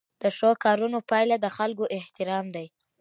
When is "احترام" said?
1.97-2.45